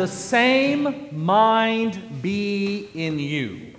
the 0.00 0.08
same 0.08 1.08
mind 1.12 2.22
be 2.22 2.88
in 2.94 3.18
you 3.18 3.74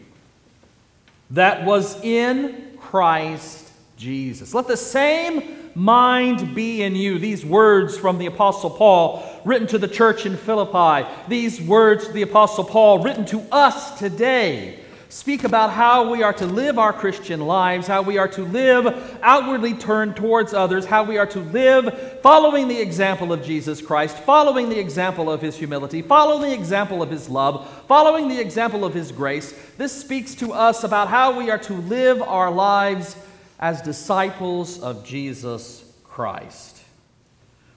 that 1.32 1.66
was 1.66 2.00
in 2.04 2.78
Christ 2.80 3.72
Jesus. 3.98 4.54
Let 4.54 4.68
the 4.68 4.78
same 4.78 5.72
mind 5.74 6.54
be 6.54 6.84
in 6.84 6.96
you. 6.96 7.18
These 7.18 7.44
words 7.44 7.98
from 7.98 8.20
the 8.20 8.28
Apostle 8.28 8.70
Paul, 8.70 9.42
written 9.46 9.66
to 9.70 9.80
the 9.80 9.88
church 9.88 10.28
in 10.28 10.38
Philippi, 10.38 11.10
these 11.28 11.60
words 11.60 12.08
the 12.10 12.22
Apostle 12.22 12.66
Paul, 12.66 13.00
written 13.00 13.26
to 13.26 13.42
us 13.52 13.98
today, 13.98 14.78
speak 15.12 15.44
about 15.44 15.72
how 15.72 16.10
we 16.10 16.24
are 16.24 16.32
to 16.32 16.46
live 16.46 16.80
our 16.80 16.94
Christian 16.94 17.42
lives, 17.42 17.86
how 17.86 18.02
we 18.02 18.18
are 18.18 18.30
to 18.30 18.46
live 18.46 19.20
outwardly 19.22 19.74
turned 19.74 20.16
towards 20.16 20.54
others, 20.54 20.86
how 20.86 21.04
we 21.04 21.18
are 21.18 21.26
to 21.26 21.40
live 21.40 22.22
following 22.22 22.70
the 22.70 22.80
example 22.80 23.34
of 23.34 23.44
Jesus 23.44 23.82
Christ, 23.82 24.18
following 24.20 24.70
the 24.70 24.80
example 24.80 25.30
of 25.30 25.42
his 25.42 25.58
humility, 25.58 26.02
following 26.02 26.50
the 26.50 26.54
example 26.54 27.04
of 27.04 27.12
his 27.12 27.28
love, 27.28 27.68
following 27.90 28.30
the 28.30 28.40
example 28.40 28.86
of 28.86 28.94
his 28.94 29.12
grace. 29.12 29.54
This 29.78 29.92
speaks 29.92 30.34
to 30.36 30.54
us 30.54 30.86
about 30.86 31.10
how 31.10 31.38
we 31.38 31.52
are 31.52 31.60
to 31.60 31.74
live 31.74 32.22
our 32.22 32.50
lives 32.50 33.18
as 33.60 33.82
disciples 33.82 34.82
of 34.82 35.06
Jesus 35.06 35.84
Christ, 36.06 36.82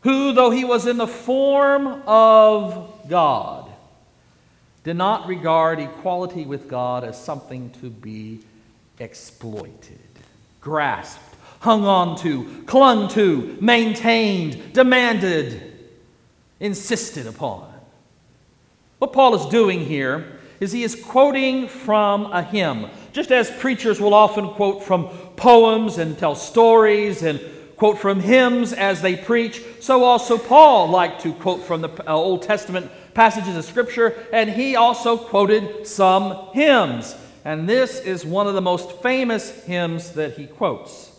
who, 0.03 0.33
though 0.35 0.51
he 0.51 0.65
was 0.65 0.87
in 0.87 0.99
the 0.99 1.09
form 1.09 2.01
of 2.07 3.09
God, 3.09 3.74
did 4.85 4.97
not 4.97 5.27
regard 5.27 5.81
equality 5.81 6.45
with 6.45 6.69
God 6.69 7.05
as 7.05 7.21
something 7.21 7.71
to 7.81 7.89
be 7.89 8.41
exploited, 8.99 9.99
grasped, 10.61 11.35
hung 11.61 11.85
on 11.85 12.19
to, 12.19 12.63
clung 12.67 13.09
to, 13.09 13.57
maintained, 13.61 14.75
demanded, 14.75 15.89
insisted 16.61 17.27
upon. 17.27 17.73
What 18.99 19.15
Paul 19.15 19.35
is 19.35 19.47
doing 19.47 19.81
here 19.81 20.39
is 20.61 20.73
he 20.73 20.83
is 20.83 20.95
quoting 20.95 21.67
from 21.67 22.27
a 22.27 22.43
hymn, 22.43 22.89
just 23.13 23.33
as 23.33 23.51
preachers 23.51 24.01
will 24.01 24.15
often 24.15 24.51
quote 24.51 24.85
from 24.85 25.09
poems 25.37 25.99
and 25.99 26.17
tell 26.19 26.35
stories 26.35 27.23
and 27.23 27.41
quote 27.77 27.99
from 27.99 28.21
hymns 28.21 28.73
as 28.73 29.03
they 29.03 29.17
preach, 29.17 29.63
so 29.81 30.05
also 30.05 30.39
Paul 30.39 30.89
liked 30.89 31.23
to 31.23 31.33
quote 31.33 31.63
from 31.63 31.81
the 31.81 31.91
uh, 32.09 32.15
Old 32.15 32.43
Testament 32.43 32.91
passages 33.15 33.57
of 33.57 33.65
Scripture, 33.65 34.27
and 34.33 34.51
he 34.51 34.77
also 34.77 35.17
quoted 35.17 35.87
some 35.87 36.49
hymns. 36.53 37.17
And 37.45 37.69
this 37.69 38.01
is 38.01 38.25
one 38.25 38.47
of 38.47 38.55
the 38.55 38.61
most 38.61 38.91
famous 39.03 39.65
hymns 39.65 40.13
that 40.13 40.37
he 40.37 40.47
quotes. 40.47 41.11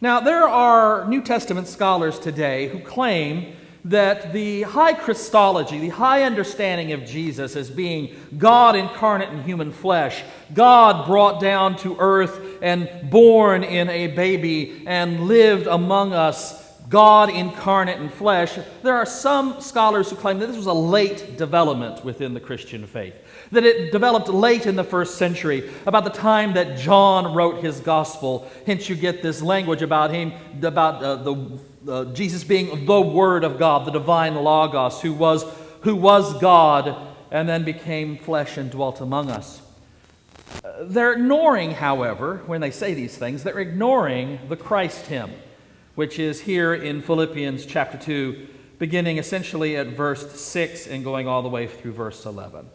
Now, 0.00 0.20
there 0.20 0.46
are 0.48 1.06
New 1.08 1.22
Testament 1.22 1.66
scholars 1.66 2.18
today 2.18 2.68
who 2.68 2.78
claim 2.80 3.56
that 3.84 4.32
the 4.32 4.62
high 4.62 4.94
Christology, 4.94 5.78
the 5.78 5.90
high 5.90 6.22
understanding 6.22 6.92
of 6.92 7.04
Jesus 7.04 7.54
as 7.54 7.70
being 7.70 8.14
God 8.38 8.76
incarnate 8.76 9.28
in 9.28 9.42
human 9.42 9.72
flesh, 9.72 10.22
God 10.54 11.06
brought 11.06 11.40
down 11.40 11.76
to 11.78 11.96
earth 11.98 12.53
and 12.64 13.10
born 13.10 13.62
in 13.62 13.90
a 13.90 14.06
baby 14.08 14.82
and 14.86 15.28
lived 15.28 15.66
among 15.66 16.14
us, 16.14 16.64
God 16.88 17.28
incarnate 17.28 18.00
in 18.00 18.08
flesh, 18.08 18.58
there 18.82 18.94
are 18.94 19.04
some 19.04 19.60
scholars 19.60 20.08
who 20.08 20.16
claim 20.16 20.38
that 20.38 20.46
this 20.46 20.56
was 20.56 20.66
a 20.66 20.72
late 20.72 21.36
development 21.36 22.02
within 22.04 22.32
the 22.32 22.40
Christian 22.40 22.86
faith. 22.86 23.14
That 23.52 23.64
it 23.64 23.92
developed 23.92 24.28
late 24.28 24.64
in 24.64 24.76
the 24.76 24.84
first 24.84 25.18
century, 25.18 25.70
about 25.86 26.04
the 26.04 26.10
time 26.10 26.54
that 26.54 26.78
John 26.78 27.34
wrote 27.34 27.62
his 27.62 27.80
gospel. 27.80 28.50
Hence, 28.66 28.88
you 28.88 28.96
get 28.96 29.22
this 29.22 29.42
language 29.42 29.82
about 29.82 30.10
him, 30.10 30.32
about 30.62 31.02
uh, 31.04 31.16
the 31.16 31.58
uh, 31.86 32.04
Jesus 32.14 32.44
being 32.44 32.86
the 32.86 33.00
Word 33.00 33.44
of 33.44 33.58
God, 33.58 33.86
the 33.86 33.90
divine 33.90 34.34
Logos, 34.36 35.02
who 35.02 35.12
was, 35.12 35.44
who 35.82 35.94
was 35.94 36.40
God 36.40 36.96
and 37.30 37.46
then 37.46 37.62
became 37.64 38.16
flesh 38.16 38.56
and 38.56 38.70
dwelt 38.70 39.02
among 39.02 39.30
us. 39.30 39.60
They're 40.80 41.12
ignoring, 41.12 41.72
however, 41.72 42.42
when 42.46 42.60
they 42.60 42.70
say 42.70 42.94
these 42.94 43.16
things, 43.16 43.42
they're 43.42 43.58
ignoring 43.58 44.40
the 44.48 44.56
Christ 44.56 45.06
hymn, 45.06 45.32
which 45.94 46.18
is 46.18 46.42
here 46.42 46.74
in 46.74 47.02
Philippians 47.02 47.66
chapter 47.66 47.98
2, 47.98 48.46
beginning 48.78 49.18
essentially 49.18 49.76
at 49.76 49.88
verse 49.88 50.40
6 50.40 50.86
and 50.86 51.04
going 51.04 51.28
all 51.28 51.42
the 51.42 51.48
way 51.48 51.66
through 51.66 51.92
verse 51.92 52.24
11. 52.26 52.68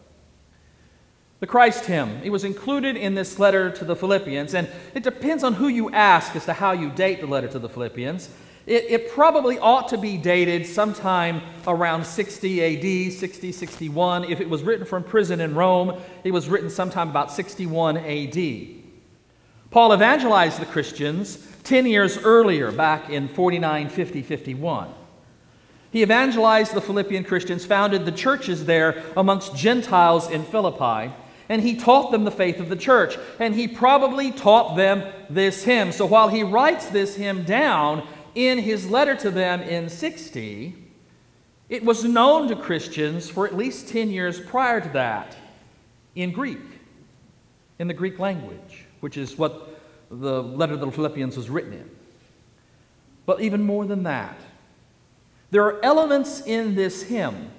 The 1.40 1.46
Christ 1.46 1.86
hymn. 1.86 2.20
It 2.22 2.30
was 2.30 2.44
included 2.44 2.96
in 2.96 3.14
this 3.14 3.38
letter 3.38 3.70
to 3.70 3.84
the 3.84 3.96
Philippians, 3.96 4.54
and 4.54 4.68
it 4.94 5.02
depends 5.02 5.42
on 5.42 5.54
who 5.54 5.68
you 5.68 5.90
ask 5.90 6.36
as 6.36 6.44
to 6.44 6.52
how 6.52 6.72
you 6.72 6.90
date 6.90 7.20
the 7.20 7.26
letter 7.26 7.48
to 7.48 7.58
the 7.58 7.68
Philippians. 7.68 8.28
It, 8.66 8.84
it, 8.88 9.10
probably 9.10 9.58
ought 9.58 9.88
to 9.88 9.98
be 9.98 10.16
dated 10.16 10.66
sometime 10.66 11.42
around 11.66 12.04
60 12.04 13.08
AD, 13.08 13.12
60, 13.12 13.52
61. 13.52 14.24
If 14.24 14.40
it 14.40 14.48
was 14.48 14.62
written 14.62 14.84
from 14.84 15.02
prison 15.02 15.40
in 15.40 15.54
Rome, 15.54 15.98
it 16.24 16.30
was 16.30 16.48
written 16.48 16.68
sometime 16.70 17.08
about 17.08 17.32
61 17.32 17.96
AD. 17.96 18.68
Paul 19.70 19.94
evangelized 19.94 20.60
the 20.60 20.66
Christians 20.66 21.46
10 21.64 21.86
years 21.86 22.18
earlier, 22.18 22.72
back 22.72 23.10
in 23.10 23.28
49, 23.28 23.88
50, 23.88 24.22
51. 24.22 24.94
He 25.92 26.02
evangelized 26.02 26.74
the 26.74 26.80
Philippian 26.80 27.24
Christians, 27.24 27.64
founded 27.64 28.04
the 28.04 28.12
churches 28.12 28.64
there 28.64 29.02
amongst 29.16 29.56
Gentiles 29.56 30.30
in 30.30 30.44
Philippi, 30.44 31.12
and 31.48 31.62
he 31.62 31.74
taught 31.74 32.12
them 32.12 32.24
the 32.24 32.30
faith 32.30 32.60
of 32.60 32.68
the 32.68 32.76
church. 32.76 33.16
And 33.40 33.54
he 33.54 33.66
probably 33.66 34.30
taught 34.30 34.76
them 34.76 35.12
this 35.28 35.64
hymn. 35.64 35.90
So 35.90 36.06
while 36.06 36.28
he 36.28 36.44
writes 36.44 36.86
this 36.86 37.16
hymn 37.16 37.42
down, 37.42 38.06
in 38.34 38.58
his 38.58 38.88
letter 38.88 39.14
to 39.16 39.30
them 39.30 39.60
in 39.62 39.88
60, 39.88 40.74
it 41.68 41.84
was 41.84 42.04
known 42.04 42.48
to 42.48 42.56
Christians 42.56 43.30
for 43.30 43.46
at 43.46 43.56
least 43.56 43.88
10 43.88 44.10
years 44.10 44.40
prior 44.40 44.80
to 44.80 44.88
that 44.90 45.36
in 46.14 46.32
Greek, 46.32 46.58
in 47.78 47.88
the 47.88 47.94
Greek 47.94 48.18
language, 48.18 48.84
which 49.00 49.16
is 49.16 49.38
what 49.38 49.80
the 50.10 50.42
letter 50.42 50.74
to 50.74 50.84
the 50.84 50.90
Philippians 50.90 51.36
was 51.36 51.48
written 51.48 51.72
in. 51.72 51.90
But 53.26 53.40
even 53.40 53.62
more 53.62 53.86
than 53.86 54.02
that, 54.02 54.36
there 55.50 55.64
are 55.64 55.84
elements 55.84 56.42
in 56.42 56.74
this 56.74 57.02
hymn 57.02 57.50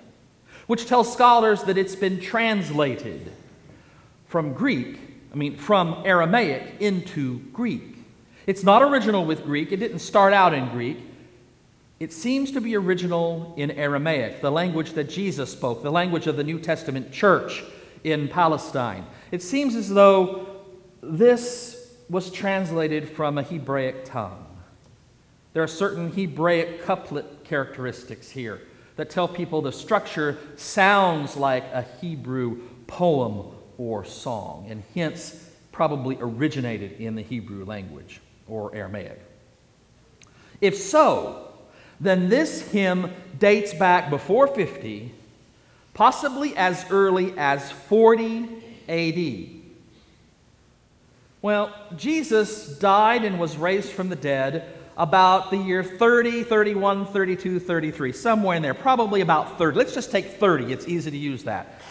which 0.67 0.85
tell 0.85 1.03
scholars 1.03 1.63
that 1.63 1.77
it's 1.77 1.95
been 1.95 2.19
translated 2.19 3.31
from 4.27 4.53
Greek, 4.53 4.99
I 5.33 5.35
mean, 5.35 5.57
from 5.57 6.01
Aramaic 6.05 6.75
into 6.79 7.39
Greek. 7.51 7.90
It's 8.47 8.63
not 8.63 8.81
original 8.81 9.25
with 9.25 9.43
Greek, 9.43 9.71
it 9.71 9.77
didn't 9.77 9.99
start 9.99 10.33
out 10.33 10.53
in 10.53 10.69
Greek. 10.69 10.97
It 11.99 12.11
seems 12.11 12.51
to 12.53 12.61
be 12.61 12.75
original 12.75 13.53
in 13.57 13.69
Aramaic, 13.69 14.41
the 14.41 14.51
language 14.51 14.93
that 14.93 15.03
Jesus 15.03 15.51
spoke, 15.51 15.83
the 15.83 15.91
language 15.91 16.25
of 16.25 16.35
the 16.35 16.43
New 16.43 16.57
Testament 16.57 17.11
church 17.11 17.63
in 18.03 18.27
Palestine. 18.27 19.05
It 19.31 19.43
seems 19.43 19.75
as 19.75 19.87
though 19.87 20.47
this 21.03 21.95
was 22.09 22.31
translated 22.31 23.07
from 23.07 23.37
a 23.37 23.43
Hebraic 23.43 24.05
tongue. 24.05 24.47
There 25.53 25.61
are 25.61 25.67
certain 25.67 26.11
Hebraic 26.11 26.83
couplet 26.83 27.43
characteristics 27.43 28.31
here 28.31 28.61
that 28.95 29.11
tell 29.11 29.27
people 29.27 29.61
the 29.61 29.71
structure 29.71 30.39
sounds 30.55 31.37
like 31.37 31.65
a 31.65 31.85
Hebrew 32.01 32.61
poem 32.87 33.45
or 33.77 34.03
song, 34.05 34.65
and 34.69 34.81
hence 34.95 35.49
probably 35.71 36.17
originated 36.19 36.99
in 36.99 37.13
the 37.13 37.21
Hebrew 37.21 37.63
language 37.63 38.21
or 38.51 38.75
Aramaic. 38.75 39.19
If 40.59 40.77
so, 40.77 41.47
then 41.99 42.29
this 42.29 42.69
hymn 42.69 43.11
dates 43.39 43.73
back 43.73 44.09
before 44.09 44.45
50, 44.45 45.11
possibly 45.93 46.55
as 46.57 46.85
early 46.91 47.33
as 47.37 47.71
40 47.71 48.49
AD. 48.89 49.61
Well, 51.41 51.73
Jesus 51.95 52.77
died 52.77 53.23
and 53.23 53.39
was 53.39 53.57
raised 53.57 53.91
from 53.91 54.09
the 54.09 54.15
dead 54.15 54.77
about 54.97 55.49
the 55.49 55.57
year 55.57 55.83
30, 55.83 56.43
31, 56.43 57.07
32, 57.07 57.59
33, 57.59 58.11
somewhere 58.11 58.57
in 58.57 58.61
there, 58.61 58.75
probably 58.75 59.21
about 59.21 59.57
30. 59.57 59.75
Let's 59.77 59.95
just 59.95 60.11
take 60.11 60.25
30, 60.25 60.71
it's 60.71 60.87
easy 60.87 61.09
to 61.09 61.17
use 61.17 61.45
that. 61.45 61.81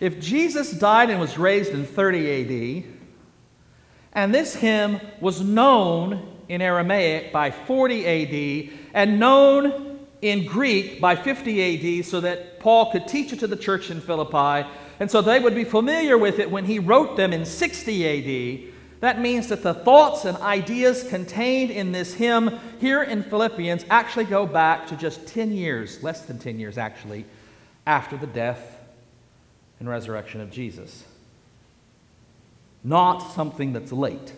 If 0.00 0.20
Jesus 0.20 0.72
died 0.72 1.10
and 1.10 1.20
was 1.20 1.38
raised 1.38 1.72
in 1.72 1.86
30 1.86 2.84
AD, 2.84 2.97
and 4.18 4.34
this 4.34 4.52
hymn 4.52 5.00
was 5.20 5.40
known 5.40 6.28
in 6.48 6.60
Aramaic 6.60 7.32
by 7.32 7.52
40 7.52 8.04
AD 8.04 8.72
and 8.92 9.20
known 9.20 10.00
in 10.22 10.44
Greek 10.44 11.00
by 11.00 11.14
50 11.14 12.00
AD 12.00 12.04
so 12.04 12.20
that 12.22 12.58
Paul 12.58 12.90
could 12.90 13.06
teach 13.06 13.32
it 13.32 13.38
to 13.38 13.46
the 13.46 13.54
church 13.54 13.92
in 13.92 14.00
Philippi. 14.00 14.68
And 14.98 15.08
so 15.08 15.22
they 15.22 15.38
would 15.38 15.54
be 15.54 15.62
familiar 15.62 16.18
with 16.18 16.40
it 16.40 16.50
when 16.50 16.64
he 16.64 16.80
wrote 16.80 17.16
them 17.16 17.32
in 17.32 17.44
60 17.44 18.64
AD. 18.64 18.72
That 18.98 19.20
means 19.20 19.46
that 19.50 19.62
the 19.62 19.74
thoughts 19.74 20.24
and 20.24 20.36
ideas 20.38 21.04
contained 21.04 21.70
in 21.70 21.92
this 21.92 22.14
hymn 22.14 22.58
here 22.80 23.04
in 23.04 23.22
Philippians 23.22 23.84
actually 23.88 24.24
go 24.24 24.46
back 24.46 24.88
to 24.88 24.96
just 24.96 25.28
10 25.28 25.52
years, 25.52 26.02
less 26.02 26.22
than 26.22 26.40
10 26.40 26.58
years 26.58 26.76
actually, 26.76 27.24
after 27.86 28.16
the 28.16 28.26
death 28.26 28.80
and 29.78 29.88
resurrection 29.88 30.40
of 30.40 30.50
Jesus 30.50 31.04
not 32.84 33.18
something 33.18 33.72
that's 33.72 33.92
late, 33.92 34.32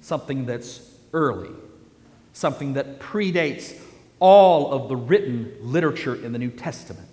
something 0.00 0.46
that's 0.46 0.80
early, 1.12 1.50
something 2.32 2.74
that 2.74 3.00
predates 3.00 3.78
all 4.20 4.72
of 4.72 4.88
the 4.88 4.96
written 4.96 5.54
literature 5.60 6.14
in 6.14 6.32
the 6.32 6.38
New 6.38 6.50
Testament. 6.50 7.08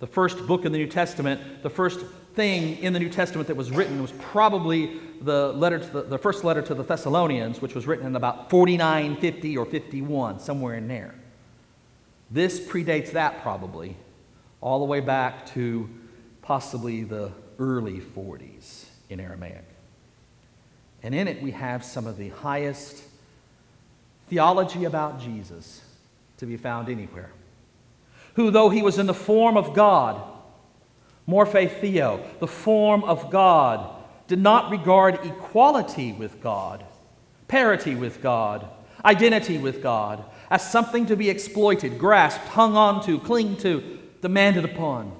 The 0.00 0.06
first 0.06 0.46
book 0.46 0.64
in 0.64 0.72
the 0.72 0.78
New 0.78 0.86
Testament, 0.86 1.62
the 1.62 1.70
first 1.70 2.00
thing 2.34 2.78
in 2.78 2.92
the 2.92 2.98
New 2.98 3.08
Testament 3.08 3.48
that 3.48 3.56
was 3.56 3.70
written 3.70 4.00
was 4.00 4.12
probably 4.12 4.98
the, 5.20 5.52
letter 5.52 5.78
the, 5.78 6.02
the 6.02 6.18
first 6.18 6.44
letter 6.44 6.62
to 6.62 6.74
the 6.74 6.82
Thessalonians, 6.82 7.60
which 7.60 7.74
was 7.74 7.86
written 7.86 8.06
in 8.06 8.16
about 8.16 8.48
49, 8.48 9.16
50, 9.16 9.58
or 9.58 9.66
51, 9.66 10.40
somewhere 10.40 10.76
in 10.76 10.88
there. 10.88 11.14
This 12.30 12.60
predates 12.60 13.10
that 13.12 13.42
probably, 13.42 13.96
all 14.60 14.78
the 14.78 14.84
way 14.84 15.00
back 15.00 15.46
to 15.54 15.90
possibly 16.42 17.02
the 17.02 17.32
early 17.58 18.00
40s 18.00 18.89
in 19.10 19.20
Aramaic. 19.20 19.64
And 21.02 21.14
in 21.14 21.28
it, 21.28 21.42
we 21.42 21.50
have 21.50 21.84
some 21.84 22.06
of 22.06 22.16
the 22.16 22.28
highest 22.28 23.02
theology 24.28 24.84
about 24.84 25.20
Jesus 25.20 25.82
to 26.38 26.46
be 26.46 26.56
found 26.56 26.88
anywhere. 26.88 27.30
Who, 28.34 28.50
though 28.50 28.70
he 28.70 28.82
was 28.82 28.98
in 28.98 29.06
the 29.06 29.14
form 29.14 29.56
of 29.56 29.74
God, 29.74 30.22
morphe 31.28 31.80
theo, 31.80 32.24
the 32.38 32.46
form 32.46 33.02
of 33.04 33.30
God, 33.30 33.96
did 34.28 34.38
not 34.38 34.70
regard 34.70 35.24
equality 35.24 36.12
with 36.12 36.40
God, 36.40 36.84
parity 37.48 37.94
with 37.94 38.22
God, 38.22 38.68
identity 39.04 39.58
with 39.58 39.82
God, 39.82 40.24
as 40.50 40.70
something 40.70 41.06
to 41.06 41.16
be 41.16 41.30
exploited, 41.30 41.98
grasped, 41.98 42.46
hung 42.48 42.76
on 42.76 43.04
to, 43.06 43.18
cling 43.18 43.56
to, 43.58 43.98
demanded 44.20 44.64
upon 44.64 45.19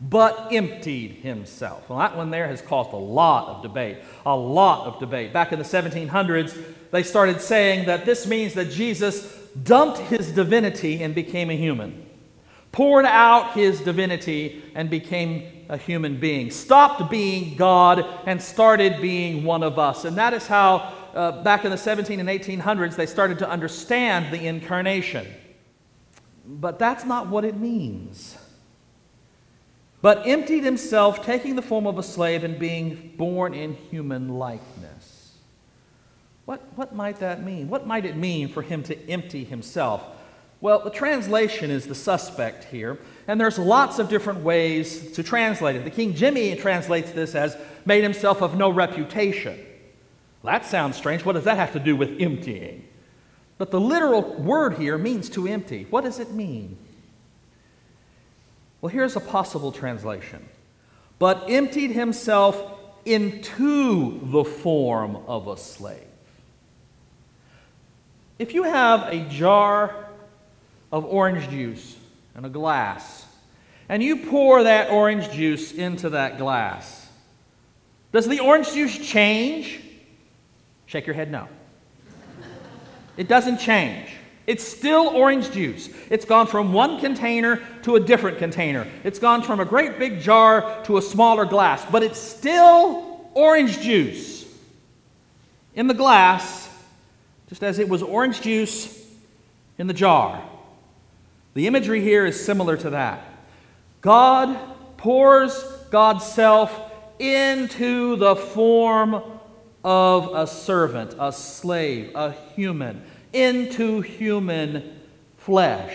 but 0.00 0.48
emptied 0.52 1.12
himself. 1.12 1.88
Well, 1.88 1.98
that 1.98 2.16
one 2.16 2.30
there 2.30 2.46
has 2.48 2.60
caused 2.60 2.92
a 2.92 2.96
lot 2.96 3.48
of 3.48 3.62
debate. 3.62 3.98
A 4.26 4.36
lot 4.36 4.86
of 4.86 5.00
debate. 5.00 5.32
Back 5.32 5.52
in 5.52 5.58
the 5.58 5.64
1700s, 5.64 6.62
they 6.90 7.02
started 7.02 7.40
saying 7.40 7.86
that 7.86 8.04
this 8.04 8.26
means 8.26 8.54
that 8.54 8.70
Jesus 8.70 9.32
dumped 9.62 9.98
his 9.98 10.32
divinity 10.32 11.02
and 11.02 11.14
became 11.14 11.50
a 11.50 11.56
human, 11.56 12.06
poured 12.72 13.06
out 13.06 13.54
his 13.54 13.80
divinity 13.80 14.62
and 14.74 14.90
became 14.90 15.64
a 15.70 15.78
human 15.78 16.20
being, 16.20 16.50
stopped 16.50 17.10
being 17.10 17.56
God 17.56 18.04
and 18.26 18.40
started 18.40 19.00
being 19.00 19.44
one 19.44 19.62
of 19.62 19.78
us. 19.78 20.04
And 20.04 20.16
that 20.18 20.34
is 20.34 20.46
how, 20.46 20.92
uh, 21.14 21.42
back 21.42 21.64
in 21.64 21.70
the 21.70 21.78
17 21.78 22.20
and 22.20 22.28
1800s, 22.28 22.96
they 22.96 23.06
started 23.06 23.38
to 23.38 23.48
understand 23.48 24.32
the 24.32 24.46
incarnation. 24.46 25.26
But 26.44 26.78
that's 26.78 27.04
not 27.04 27.28
what 27.28 27.44
it 27.44 27.56
means 27.56 28.36
but 30.02 30.26
emptied 30.26 30.64
himself, 30.64 31.24
taking 31.24 31.56
the 31.56 31.62
form 31.62 31.86
of 31.86 31.98
a 31.98 32.02
slave 32.02 32.44
and 32.44 32.58
being 32.58 33.14
born 33.16 33.54
in 33.54 33.74
human 33.74 34.28
likeness. 34.28 35.32
What, 36.44 36.60
what 36.76 36.94
might 36.94 37.18
that 37.20 37.42
mean? 37.42 37.68
What 37.68 37.86
might 37.86 38.04
it 38.04 38.16
mean 38.16 38.48
for 38.48 38.62
him 38.62 38.82
to 38.84 39.10
empty 39.10 39.44
himself? 39.44 40.02
Well, 40.60 40.78
the 40.78 40.90
translation 40.90 41.70
is 41.70 41.86
the 41.86 41.94
suspect 41.94 42.64
here, 42.64 42.98
and 43.28 43.40
there's 43.40 43.58
lots 43.58 43.98
of 43.98 44.08
different 44.08 44.40
ways 44.40 45.12
to 45.12 45.22
translate 45.22 45.76
it. 45.76 45.84
The 45.84 45.90
King 45.90 46.14
Jimmy 46.14 46.54
translates 46.56 47.10
this 47.10 47.34
as 47.34 47.56
made 47.84 48.02
himself 48.02 48.42
of 48.42 48.56
no 48.56 48.70
reputation. 48.70 49.58
Well, 50.42 50.52
that 50.52 50.64
sounds 50.64 50.96
strange. 50.96 51.24
What 51.24 51.34
does 51.34 51.44
that 51.44 51.56
have 51.58 51.72
to 51.72 51.80
do 51.80 51.96
with 51.96 52.20
emptying? 52.20 52.86
But 53.58 53.70
the 53.70 53.80
literal 53.80 54.22
word 54.34 54.78
here 54.78 54.98
means 54.98 55.28
to 55.30 55.46
empty. 55.46 55.86
What 55.90 56.04
does 56.04 56.20
it 56.20 56.32
mean? 56.32 56.78
Well, 58.86 58.92
here's 58.92 59.16
a 59.16 59.20
possible 59.20 59.72
translation. 59.72 60.48
But 61.18 61.50
emptied 61.50 61.90
himself 61.90 62.56
into 63.04 64.20
the 64.30 64.44
form 64.44 65.16
of 65.26 65.48
a 65.48 65.56
slave. 65.56 66.06
If 68.38 68.54
you 68.54 68.62
have 68.62 69.12
a 69.12 69.24
jar 69.28 70.06
of 70.92 71.04
orange 71.04 71.50
juice 71.50 71.96
and 72.36 72.46
a 72.46 72.48
glass, 72.48 73.26
and 73.88 74.04
you 74.04 74.24
pour 74.24 74.62
that 74.62 74.88
orange 74.88 75.32
juice 75.32 75.72
into 75.72 76.10
that 76.10 76.38
glass, 76.38 77.08
does 78.12 78.28
the 78.28 78.38
orange 78.38 78.72
juice 78.72 78.96
change? 78.96 79.80
Shake 80.86 81.08
your 81.08 81.16
head 81.16 81.32
no. 81.32 81.48
It 83.16 83.26
doesn't 83.26 83.58
change. 83.58 84.10
It's 84.46 84.62
still 84.62 85.08
orange 85.08 85.50
juice. 85.50 85.88
It's 86.08 86.24
gone 86.24 86.46
from 86.46 86.72
one 86.72 87.00
container 87.00 87.60
to 87.82 87.96
a 87.96 88.00
different 88.00 88.38
container. 88.38 88.86
It's 89.02 89.18
gone 89.18 89.42
from 89.42 89.58
a 89.58 89.64
great 89.64 89.98
big 89.98 90.20
jar 90.20 90.84
to 90.84 90.98
a 90.98 91.02
smaller 91.02 91.44
glass, 91.44 91.84
but 91.90 92.04
it's 92.04 92.18
still 92.18 93.28
orange 93.34 93.80
juice 93.80 94.46
in 95.74 95.88
the 95.88 95.94
glass, 95.94 96.70
just 97.48 97.62
as 97.62 97.78
it 97.78 97.88
was 97.88 98.02
orange 98.02 98.40
juice 98.40 99.04
in 99.78 99.88
the 99.88 99.94
jar. 99.94 100.42
The 101.54 101.66
imagery 101.66 102.00
here 102.00 102.24
is 102.24 102.42
similar 102.42 102.76
to 102.76 102.90
that. 102.90 103.24
God 104.00 104.56
pours 104.96 105.60
God's 105.90 106.24
self 106.24 106.72
into 107.18 108.16
the 108.16 108.36
form 108.36 109.22
of 109.82 110.34
a 110.34 110.46
servant, 110.46 111.14
a 111.18 111.32
slave, 111.32 112.12
a 112.14 112.32
human 112.54 113.02
into 113.32 114.00
human 114.00 115.00
flesh. 115.36 115.94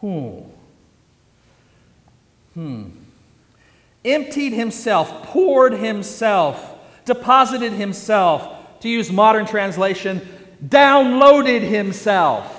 Hmm. 0.00 0.40
Hmm. 2.54 2.84
Emptied 4.04 4.52
himself, 4.52 5.24
poured 5.24 5.72
himself, 5.72 6.78
deposited 7.04 7.72
himself, 7.72 8.80
to 8.80 8.88
use 8.88 9.10
modern 9.10 9.46
translation, 9.46 10.20
downloaded 10.64 11.62
himself. 11.62 12.56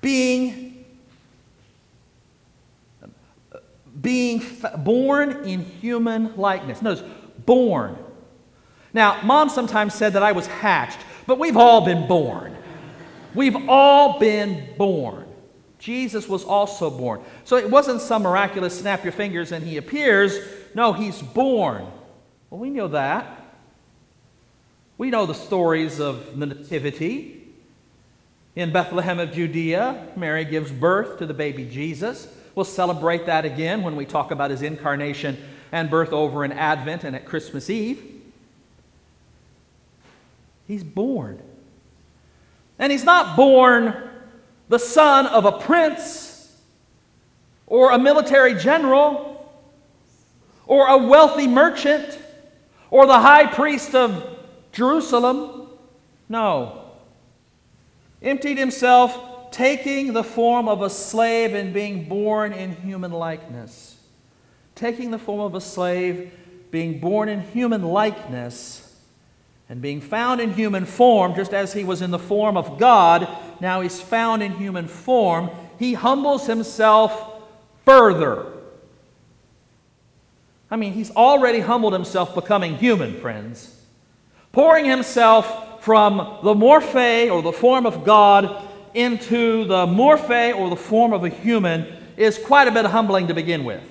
being 0.00 0.84
being 4.00 4.42
born 4.78 5.44
in 5.44 5.60
human 5.62 6.34
likeness. 6.36 6.80
Notice, 6.80 7.04
born. 7.44 7.98
Now, 8.92 9.20
mom 9.22 9.48
sometimes 9.48 9.94
said 9.94 10.14
that 10.14 10.22
I 10.22 10.32
was 10.32 10.46
hatched, 10.46 10.98
but 11.26 11.38
we've 11.38 11.56
all 11.56 11.84
been 11.84 12.06
born. 12.08 12.56
We've 13.34 13.68
all 13.68 14.18
been 14.18 14.68
born. 14.76 15.26
Jesus 15.78 16.28
was 16.28 16.44
also 16.44 16.90
born. 16.90 17.22
So 17.44 17.56
it 17.56 17.70
wasn't 17.70 18.00
some 18.02 18.22
miraculous 18.22 18.78
snap 18.78 19.02
your 19.02 19.12
fingers 19.12 19.52
and 19.52 19.64
he 19.64 19.76
appears. 19.78 20.38
No, 20.74 20.92
he's 20.92 21.22
born. 21.22 21.86
Well, 22.50 22.60
we 22.60 22.70
know 22.70 22.88
that. 22.88 23.38
We 24.98 25.08
know 25.08 25.24
the 25.24 25.34
stories 25.34 26.00
of 26.00 26.38
the 26.38 26.46
Nativity. 26.46 27.36
In 28.56 28.72
Bethlehem 28.72 29.18
of 29.18 29.32
Judea, 29.32 30.08
Mary 30.16 30.44
gives 30.44 30.70
birth 30.70 31.18
to 31.18 31.26
the 31.26 31.32
baby 31.32 31.64
Jesus. 31.64 32.28
We'll 32.54 32.64
celebrate 32.64 33.26
that 33.26 33.44
again 33.44 33.82
when 33.82 33.96
we 33.96 34.04
talk 34.04 34.32
about 34.32 34.50
his 34.50 34.60
incarnation 34.60 35.38
and 35.72 35.88
birth 35.88 36.12
over 36.12 36.44
in 36.44 36.52
Advent 36.52 37.04
and 37.04 37.16
at 37.16 37.24
Christmas 37.24 37.70
Eve. 37.70 38.09
He's 40.70 40.84
born. 40.84 41.42
And 42.78 42.92
he's 42.92 43.02
not 43.02 43.36
born 43.36 44.08
the 44.68 44.78
son 44.78 45.26
of 45.26 45.44
a 45.44 45.50
prince 45.50 46.56
or 47.66 47.90
a 47.90 47.98
military 47.98 48.54
general 48.54 49.52
or 50.68 50.86
a 50.86 50.96
wealthy 50.96 51.48
merchant 51.48 52.20
or 52.88 53.08
the 53.08 53.18
high 53.18 53.46
priest 53.46 53.96
of 53.96 54.38
Jerusalem. 54.70 55.70
No. 56.28 56.84
Emptied 58.22 58.56
himself, 58.56 59.50
taking 59.50 60.12
the 60.12 60.22
form 60.22 60.68
of 60.68 60.82
a 60.82 60.90
slave 60.90 61.52
and 61.52 61.74
being 61.74 62.08
born 62.08 62.52
in 62.52 62.76
human 62.76 63.10
likeness. 63.10 63.98
Taking 64.76 65.10
the 65.10 65.18
form 65.18 65.40
of 65.40 65.56
a 65.56 65.60
slave, 65.60 66.32
being 66.70 67.00
born 67.00 67.28
in 67.28 67.40
human 67.40 67.82
likeness 67.82 68.86
and 69.70 69.80
being 69.80 70.00
found 70.00 70.40
in 70.40 70.52
human 70.52 70.84
form, 70.84 71.36
just 71.36 71.54
as 71.54 71.72
he 71.72 71.84
was 71.84 72.02
in 72.02 72.10
the 72.10 72.18
form 72.18 72.56
of 72.56 72.76
God, 72.76 73.28
now 73.60 73.80
he's 73.80 74.00
found 74.00 74.42
in 74.42 74.50
human 74.56 74.88
form, 74.88 75.48
he 75.78 75.94
humbles 75.94 76.46
himself 76.46 77.40
further. 77.84 78.46
I 80.72 80.76
mean, 80.76 80.92
he's 80.92 81.12
already 81.12 81.60
humbled 81.60 81.92
himself 81.92 82.34
becoming 82.34 82.78
human, 82.78 83.20
friends. 83.20 83.80
Pouring 84.50 84.86
himself 84.86 85.84
from 85.84 86.16
the 86.42 86.52
morphe 86.52 87.30
or 87.30 87.40
the 87.40 87.52
form 87.52 87.86
of 87.86 88.04
God 88.04 88.68
into 88.92 89.64
the 89.66 89.86
morphe 89.86 90.52
or 90.52 90.68
the 90.68 90.74
form 90.74 91.12
of 91.12 91.22
a 91.22 91.28
human 91.28 91.86
is 92.16 92.38
quite 92.38 92.66
a 92.66 92.72
bit 92.72 92.84
of 92.84 92.90
humbling 92.90 93.28
to 93.28 93.34
begin 93.34 93.64
with. 93.64 93.84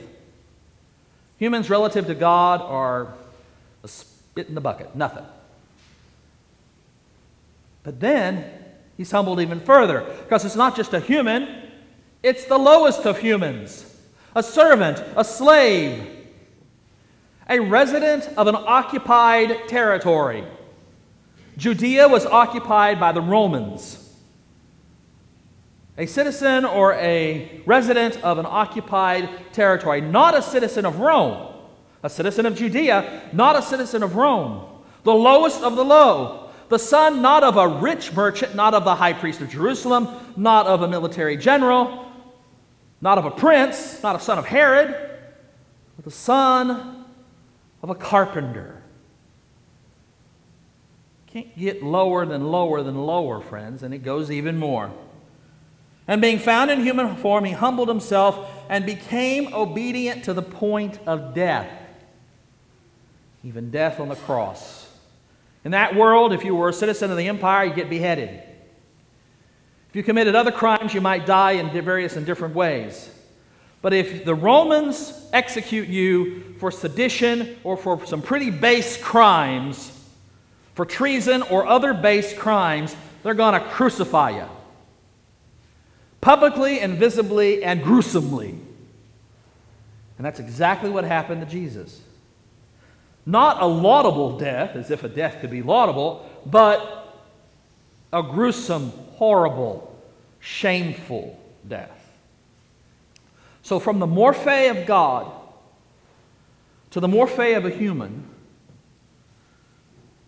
Humans 1.37 1.69
relative 1.69 2.05
to 2.07 2.15
God 2.15 2.61
are 2.61 3.13
a 3.81 3.87
spit 3.87 4.49
in 4.49 4.55
the 4.55 4.61
bucket, 4.61 4.93
nothing. 4.93 5.23
But 7.83 7.99
then 7.99 8.45
he's 8.97 9.11
humbled 9.11 9.39
even 9.39 9.59
further 9.59 10.01
because 10.23 10.45
it's 10.45 10.55
not 10.55 10.75
just 10.75 10.93
a 10.93 10.99
human, 10.99 11.69
it's 12.21 12.45
the 12.45 12.57
lowest 12.57 13.05
of 13.05 13.19
humans 13.19 13.85
a 14.35 14.43
servant, 14.43 15.03
a 15.15 15.23
slave, 15.23 16.07
a 17.49 17.59
resident 17.59 18.29
of 18.37 18.47
an 18.47 18.55
occupied 18.55 19.67
territory. 19.67 20.43
Judea 21.57 22.07
was 22.07 22.25
occupied 22.25 22.99
by 22.99 23.11
the 23.11 23.21
Romans. 23.21 24.05
a 25.97 26.05
citizen 26.05 26.63
or 26.63 26.93
a 26.93 27.61
resident 27.65 28.23
of 28.23 28.37
an 28.37 28.45
occupied 28.47 29.51
territory, 29.51 29.99
not 29.99 30.37
a 30.37 30.41
citizen 30.41 30.85
of 30.85 30.99
Rome, 30.99 31.53
a 32.03 32.09
citizen 32.09 32.45
of 32.45 32.55
Judea, 32.55 33.29
not 33.33 33.57
a 33.57 33.61
citizen 33.61 34.03
of 34.03 34.15
Rome, 34.15 34.63
the 35.03 35.13
lowest 35.13 35.61
of 35.61 35.75
the 35.75 35.83
low, 35.83 36.38
the 36.69 36.79
son 36.79 37.21
not 37.21 37.43
of 37.43 37.57
a 37.57 37.67
rich 37.67 38.13
merchant, 38.13 38.55
not 38.55 38.73
of 38.73 38.85
the 38.85 38.95
high 38.95 39.13
priest 39.13 39.41
of 39.41 39.49
Jerusalem, 39.49 40.07
not 40.37 40.67
of 40.67 40.81
a 40.81 40.87
military 40.87 41.35
general, 41.35 42.05
not 43.01 43.17
of 43.17 43.25
a 43.25 43.31
prince, 43.31 44.01
not 44.03 44.15
a 44.15 44.19
son 44.19 44.37
of 44.37 44.45
Herod, 44.45 44.95
but 45.95 46.05
the 46.05 46.11
son 46.11 47.05
of 47.81 47.89
a 47.89 47.95
carpenter. 47.95 48.81
Can't 51.27 51.57
get 51.57 51.83
lower 51.83 52.25
than 52.25 52.51
lower 52.51 52.81
than 52.81 52.95
lower, 52.95 53.41
friends, 53.41 53.83
and 53.83 53.93
it 53.93 53.99
goes 53.99 54.31
even 54.31 54.57
more. 54.57 54.91
And 56.07 56.21
being 56.21 56.39
found 56.39 56.71
in 56.71 56.81
human 56.81 57.15
form, 57.17 57.45
he 57.45 57.51
humbled 57.51 57.87
himself 57.87 58.49
and 58.67 58.85
became 58.85 59.53
obedient 59.53 60.23
to 60.25 60.33
the 60.33 60.41
point 60.41 60.99
of 61.05 61.35
death, 61.35 61.71
even 63.43 63.69
death 63.69 63.99
on 63.99 64.09
the 64.09 64.15
cross. 64.15 64.78
In 65.63 65.71
that 65.71 65.95
world, 65.95 66.33
if 66.33 66.43
you 66.45 66.55
were 66.55 66.69
a 66.69 66.73
citizen 66.73 67.11
of 67.11 67.17
the 67.17 67.27
empire, 67.27 67.65
you 67.65 67.73
get 67.73 67.89
beheaded. 67.89 68.29
If 69.89 69.95
you 69.95 70.03
committed 70.03 70.35
other 70.35 70.51
crimes, 70.51 70.93
you 70.93 71.01
might 71.01 71.25
die 71.25 71.53
in 71.53 71.69
various 71.71 72.15
and 72.15 72.25
different 72.25 72.55
ways. 72.55 73.09
But 73.81 73.93
if 73.93 74.25
the 74.25 74.35
Romans 74.35 75.27
execute 75.33 75.87
you 75.87 76.55
for 76.59 76.71
sedition 76.71 77.57
or 77.63 77.77
for 77.77 78.05
some 78.05 78.21
pretty 78.21 78.51
base 78.51 79.01
crimes, 79.01 79.91
for 80.75 80.85
treason 80.85 81.41
or 81.43 81.65
other 81.65 81.93
base 81.93 82.33
crimes, 82.33 82.95
they're 83.23 83.33
going 83.33 83.59
to 83.59 83.67
crucify 83.69 84.31
you 84.31 84.45
publicly 86.21 86.81
and 86.81 86.97
visibly 86.97 87.63
and 87.63 87.81
gruesomely. 87.81 88.49
And 90.17 90.25
that's 90.25 90.39
exactly 90.39 90.89
what 90.89 91.05
happened 91.05 91.41
to 91.41 91.47
Jesus. 91.47 92.01
Not 93.25 93.61
a 93.61 93.65
laudable 93.65 94.37
death, 94.37 94.75
as 94.75 94.91
if 94.91 95.03
a 95.03 95.09
death 95.09 95.41
could 95.41 95.51
be 95.51 95.61
laudable, 95.61 96.27
but 96.45 97.15
a 98.11 98.23
gruesome, 98.23 98.91
horrible, 99.15 99.95
shameful 100.39 101.39
death. 101.67 101.95
So, 103.61 103.79
from 103.79 103.99
the 103.99 104.07
morphe 104.07 104.71
of 104.71 104.87
God 104.87 105.31
to 106.91 106.99
the 106.99 107.07
morphe 107.07 107.55
of 107.55 107.65
a 107.65 107.69
human, 107.69 108.27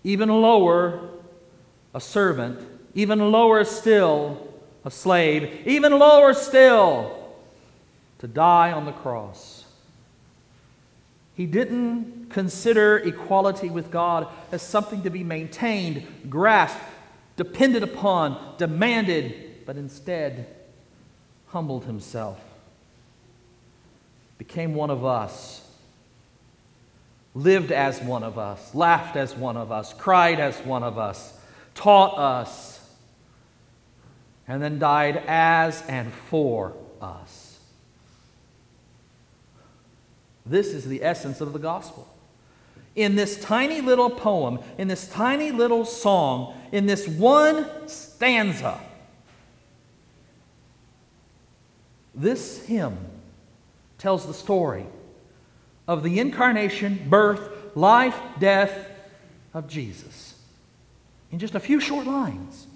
even 0.03 0.29
lower, 0.29 1.10
a 1.93 2.01
servant, 2.01 2.60
even 2.93 3.31
lower 3.31 3.63
still, 3.63 4.48
a 4.86 4.91
slave, 4.91 5.65
even 5.65 5.98
lower 5.98 6.33
still, 6.33 7.33
to 8.19 8.27
die 8.27 8.71
on 8.71 8.86
the 8.86 8.91
cross. 8.91 9.60
He 11.41 11.48
didn't 11.48 12.29
consider 12.29 12.98
equality 12.98 13.71
with 13.71 13.89
God 13.89 14.27
as 14.51 14.62
something 14.62 15.01
to 15.01 15.10
be 15.10 15.24
maintained, 15.24 16.05
grasped, 16.29 16.79
depended 17.36 17.81
upon, 17.81 18.57
demanded, 18.60 19.65
but 19.65 19.75
instead 19.75 20.45
humbled 21.48 21.86
himself, 21.86 22.39
became 24.38 24.75
one 24.75 24.91
of 24.91 25.03
us, 25.03 25.67
lived 27.33 27.71
as 27.71 28.00
one 28.00 28.21
of 28.21 28.38
us, 28.38 28.75
laughed 28.75 29.15
as 29.15 29.36
one 29.36 29.57
of 29.57 29.71
us, 29.71 29.93
cried 29.93 30.39
as 30.39 30.60
one 30.60 30.83
of 30.83 31.00
us, 31.00 31.33
taught 31.74 32.19
us 32.19 32.88
and 34.48 34.62
then 34.62 34.77
died 34.77 35.24
as 35.25 35.81
and 35.88 36.13
for 36.13 36.75
us. 37.01 37.40
This 40.45 40.67
is 40.67 40.86
the 40.86 41.03
essence 41.03 41.41
of 41.41 41.53
the 41.53 41.60
gospel. 41.60 42.07
In 42.95 43.15
this 43.15 43.39
tiny 43.39 43.79
little 43.79 44.10
poem, 44.10 44.60
in 44.77 44.88
this 44.88 45.07
tiny 45.07 45.51
little 45.51 45.86
song, 45.86 46.55
in 46.71 46.86
this 46.86 47.07
one 47.07 47.65
stanza, 47.88 48.79
this 52.13 52.65
hymn 52.65 52.98
tells 53.98 54.27
the 54.27 54.33
story 54.33 54.86
of 55.88 56.03
the 56.03 56.19
incarnation, 56.19 57.05
birth, 57.10 57.75
life, 57.75 58.19
death 58.39 58.89
of 59.53 59.67
Jesus 59.67 60.36
in 61.31 61.39
just 61.39 61.55
a 61.55 61.60
few 61.60 61.79
short 61.79 62.05
lines 62.05 62.67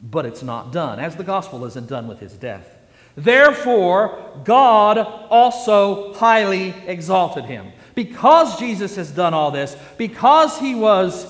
but 0.00 0.26
it's 0.26 0.42
not 0.42 0.72
done, 0.72 1.00
as 1.00 1.16
the 1.16 1.24
gospel 1.24 1.64
isn't 1.64 1.88
done 1.88 2.06
with 2.06 2.20
his 2.20 2.32
death. 2.34 2.77
Therefore, 3.18 4.40
God 4.44 4.96
also 5.28 6.14
highly 6.14 6.72
exalted 6.86 7.46
him. 7.46 7.72
Because 7.96 8.60
Jesus 8.60 8.94
has 8.94 9.10
done 9.10 9.34
all 9.34 9.50
this, 9.50 9.76
because 9.96 10.56
he 10.56 10.76
was 10.76 11.26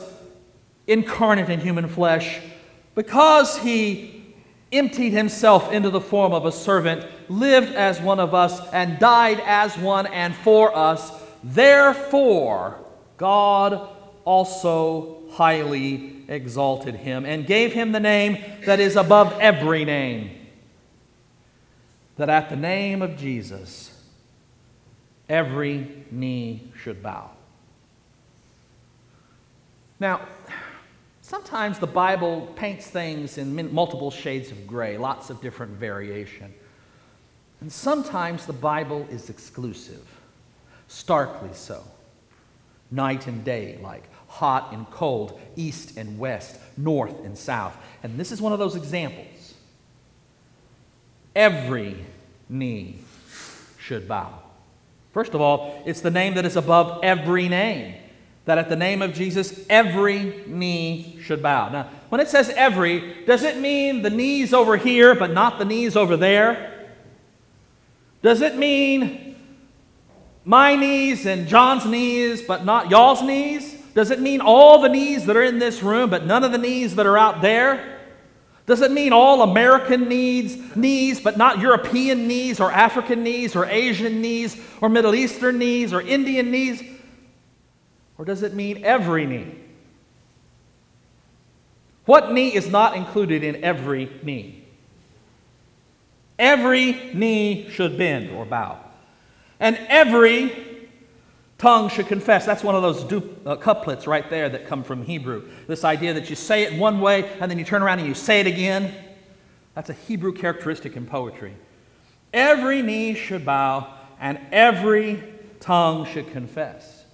incarnate 0.87 1.49
in 1.49 1.61
human 1.61 1.88
flesh, 1.88 2.40
because 2.95 3.57
he 3.57 4.35
emptied 4.71 5.14
himself 5.14 5.73
into 5.73 5.88
the 5.88 6.00
form 6.00 6.35
of 6.35 6.45
a 6.45 6.52
servant, 6.52 7.07
lived 7.30 7.73
as 7.73 8.02
one 8.02 8.21
of 8.21 8.35
us, 8.35 8.61
and 8.75 8.99
died 8.99 9.40
as 9.47 9.75
one 9.78 10.07
and 10.09 10.35
for 10.35 10.76
us, 10.76 11.11
therefore, 11.42 12.85
God 13.16 13.88
also 14.26 15.23
highly 15.30 16.23
exalted 16.28 16.97
him 16.97 17.25
and 17.25 17.47
gave 17.47 17.73
him 17.73 17.92
the 17.92 18.00
name 18.00 18.45
that 18.66 18.78
is 18.78 18.97
above 18.97 19.33
every 19.40 19.87
name. 19.87 20.38
That 22.19 22.29
at 22.29 22.51
the 22.51 22.57
name 22.57 23.01
of 23.01 23.17
Jesus, 23.17 23.99
every 25.29 26.05
knee 26.11 26.71
should 26.83 27.03
bow. 27.03 27.31
Now, 30.01 30.21
sometimes 31.23 31.79
the 31.79 31.87
Bible 31.87 32.53
paints 32.57 32.87
things 32.87 33.39
in 33.39 33.73
multiple 33.73 34.11
shades 34.11 34.51
of 34.51 34.67
gray, 34.67 34.99
lots 34.99 35.31
of 35.31 35.41
different 35.41 35.73
variation. 35.73 36.53
And 37.61 37.73
sometimes 37.73 38.47
the 38.47 38.53
Bible 38.53 39.07
is 39.11 39.31
exclusive, 39.31 40.07
starkly 40.87 41.51
so, 41.53 41.83
night 42.91 43.27
and 43.27 43.45
day 43.45 43.79
like 43.83 44.05
hot 44.29 44.73
and 44.73 44.89
cold, 44.91 45.41
east 45.57 45.97
and 45.97 46.19
west, 46.19 46.61
north 46.77 47.25
and 47.25 47.37
south. 47.37 47.77
And 48.03 48.19
this 48.19 48.31
is 48.31 48.41
one 48.41 48.53
of 48.53 48.59
those 48.59 48.77
examples. 48.77 49.38
Every 51.38 51.95
knee 52.49 52.99
should 53.78 54.09
bow. 54.09 54.40
First 55.12 55.35
of 55.35 55.40
all, 55.40 55.80
it's 55.87 56.00
the 56.00 56.11
name 56.11 56.35
that 56.35 56.45
is 56.45 56.57
above 56.57 56.99
every 57.04 57.49
name. 57.49 57.95
That 58.47 58.59
at 58.59 58.68
the 58.68 58.75
name 58.75 59.02
of 59.02 59.14
Jesus, 59.14 59.64
every 59.71 60.42
knee 60.49 61.16
should 61.23 61.40
bow. 61.40 61.68
Now, 61.68 61.90
when 62.09 62.21
it 62.21 62.26
says 62.26 62.49
every, 62.50 63.23
does 63.25 63.45
it 63.45 63.59
mean 63.59 64.02
the 64.02 64.11
knees 64.11 64.52
over 64.52 64.76
here, 64.76 65.14
but 65.14 65.30
not 65.30 65.61
the 65.61 65.64
knees 65.64 65.95
over 65.95 66.16
there? 66.16 66.88
Does 68.21 68.40
it 68.40 68.57
mean 68.57 69.37
my 70.45 70.75
knees 70.75 71.25
and 71.25 71.47
John's 71.47 71.87
knees, 71.87 72.42
but 72.42 72.64
not 72.64 72.90
y'all's 72.90 73.23
knees? 73.23 73.76
Does 73.95 74.11
it 74.11 74.21
mean 74.21 74.40
all 74.40 74.83
the 74.83 74.88
knees 74.88 75.25
that 75.26 75.37
are 75.37 75.45
in 75.45 75.61
this 75.61 75.85
room, 75.85 76.11
but 76.11 76.26
none 76.26 76.42
of 76.42 76.50
the 76.50 76.59
knees 76.59 76.97
that 76.97 77.07
are 77.07 77.16
out 77.16 77.42
there? 77.42 77.98
Does 78.69 78.83
it 78.83 78.93
mean 78.93 79.15
all 79.15 79.41
American 79.41 80.11
needs, 80.11 80.77
knees, 80.77 81.23
but 81.23 81.39
not 81.39 81.59
European 81.59 82.29
knees 82.29 82.61
or 82.61 82.71
African 82.71 83.23
knees 83.23 83.57
or 83.57 83.65
Asian 83.65 84.21
knees 84.21 84.61
or 84.83 84.91
Middle 84.91 85.15
Eastern 85.15 85.59
knees 85.59 85.95
or 85.95 86.03
Indian 86.03 86.51
knees? 86.51 86.83
Or 88.19 88.27
does 88.27 88.43
it 88.43 88.53
mean 88.53 88.85
every 88.85 89.25
knee? 89.25 89.55
What 92.05 92.31
knee 92.31 92.55
is 92.55 92.69
not 92.69 92.95
included 92.95 93.43
in 93.43 93.65
every 93.65 94.11
knee? 94.23 94.67
Every 96.39 96.93
knee 97.15 97.71
should 97.71 97.97
bend 97.97 98.31
or 98.33 98.45
bow. 98.45 98.81
And 99.59 99.79
every 99.89 100.68
Tongue 101.59 101.88
should 101.88 102.07
confess. 102.07 102.47
That's 102.47 102.62
one 102.62 102.77
of 102.77 102.83
those 102.83 103.03
du- 103.03 103.37
uh, 103.45 103.57
couplets 103.57 104.07
right 104.07 104.29
there 104.31 104.49
that 104.49 104.69
come 104.69 104.85
from 104.85 105.03
Hebrew. 105.03 105.49
This 105.67 105.83
idea 105.83 106.15
that 106.15 106.31
you 106.31 106.37
say 106.37 106.62
it 106.62 106.79
one 106.79 107.00
way 107.00 107.29
and 107.41 107.50
then 107.50 107.59
you 107.59 107.65
turn 107.65 107.83
around 107.83 107.99
and 107.99 108.07
you 108.07 108.15
say 108.15 108.38
it 108.38 108.47
again. 108.47 108.95
That's 109.75 109.91
a 109.91 109.95
Hebrew 109.95 110.33
characteristic 110.33 110.97
in 110.97 111.07
poetry. 111.07 111.55
Every 112.33 112.81
knee 112.81 113.15
should 113.15 113.45
bow 113.45 113.93
and 114.21 114.38
every 114.53 115.23
tongue 115.59 116.07
should 116.07 116.31
confess. 116.31 117.05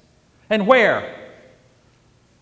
And 0.51 0.67
where? 0.67 1.33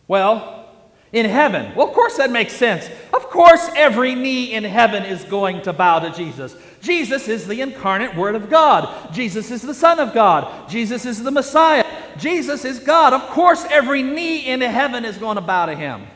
Well, 0.09 0.68
in 1.12 1.26
heaven. 1.26 1.73
Well, 1.76 1.87
of 1.87 1.94
course 1.94 2.16
that 2.16 2.32
makes 2.32 2.52
sense. 2.52 2.88
Of 3.12 3.30
course, 3.30 3.68
every 3.76 4.14
knee 4.14 4.54
in 4.54 4.64
heaven 4.64 5.04
is 5.04 5.23
going 5.25 5.62
to 5.62 5.73
bow 5.73 6.00
to 6.00 6.11
Jesus. 6.11 6.56
Jesus 6.82 7.28
is 7.28 7.46
the 7.46 7.62
incarnate 7.62 8.14
Word 8.14 8.34
of 8.34 8.50
God. 8.50 9.14
Jesus 9.14 9.50
is 9.50 9.62
the 9.62 9.72
Son 9.72 9.98
of 9.98 10.12
God. 10.12 10.68
Jesus 10.68 11.06
is 11.06 11.22
the 11.22 11.30
Messiah. 11.30 11.86
Jesus 12.18 12.66
is 12.66 12.78
God. 12.78 13.14
Of 13.14 13.22
course, 13.30 13.64
every 13.70 14.02
knee 14.02 14.40
in 14.40 14.60
heaven 14.60 15.04
is 15.06 15.16
going 15.16 15.36
to 15.36 15.40
bow 15.40 15.66
to 15.66 15.74
Him. 15.74 16.06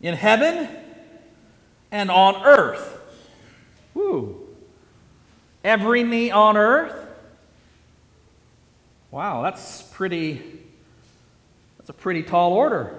In 0.00 0.14
heaven, 0.14 0.68
and 1.92 2.10
on 2.10 2.42
earth. 2.44 3.00
Woo. 3.94 4.40
Every 5.62 6.02
knee 6.02 6.32
on 6.32 6.56
earth? 6.56 6.96
Wow, 9.12 9.42
that's 9.42 9.82
pretty 9.82 10.42
that's 11.78 11.90
a 11.90 11.92
pretty 11.92 12.22
tall 12.22 12.54
order. 12.54 12.98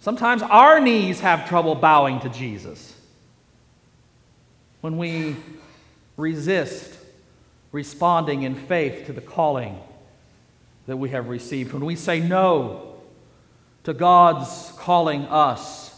Sometimes 0.00 0.42
our 0.42 0.78
knees 0.78 1.20
have 1.20 1.48
trouble 1.48 1.74
bowing 1.74 2.20
to 2.20 2.28
Jesus. 2.28 2.95
When 4.86 4.98
we 4.98 5.34
resist 6.16 6.96
responding 7.72 8.44
in 8.44 8.54
faith 8.54 9.06
to 9.06 9.12
the 9.12 9.20
calling 9.20 9.80
that 10.86 10.96
we 10.96 11.08
have 11.08 11.28
received, 11.28 11.72
when 11.72 11.84
we 11.84 11.96
say 11.96 12.20
no 12.20 12.94
to 13.82 13.92
God's 13.92 14.72
calling 14.76 15.22
us 15.22 15.92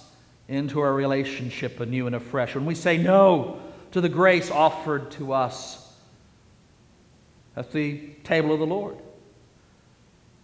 into 0.49 0.81
a 0.81 0.91
relationship 0.91 1.81
anew 1.81 2.07
and 2.07 2.17
afresh, 2.17 2.55
when 2.55 2.65
we 2.65 2.75
say 2.75 2.97
no 2.97 3.61
to 3.91 4.01
the 4.01 4.09
grace 4.09 4.51
offered 4.51 5.11
to 5.11 5.35
us 5.35 5.93
at 7.57 7.71
the 7.73 7.99
table 8.25 8.55
of 8.55 8.59
the 8.59 8.67
Lord. 8.67 8.97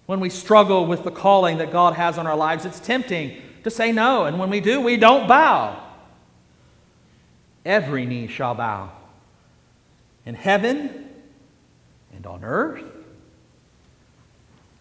When 0.05 0.21
we 0.21 0.29
struggle 0.29 0.85
with 0.85 1.03
the 1.03 1.11
calling 1.11 1.57
that 1.57 1.73
God 1.73 1.95
has 1.95 2.19
on 2.19 2.27
our 2.27 2.37
lives, 2.37 2.67
it's 2.67 2.79
tempting 2.79 3.41
to 3.63 3.71
say 3.71 3.91
no. 3.91 4.27
And 4.27 4.39
when 4.39 4.51
we 4.51 4.61
do, 4.61 4.83
we 4.83 4.99
don't 4.99 5.27
bow. 5.27 5.84
Every 7.64 8.04
knee 8.04 8.26
shall 8.26 8.54
bow 8.54 8.92
in 10.26 10.35
heaven 10.35 11.09
and 12.14 12.26
on 12.26 12.44
earth 12.44 12.85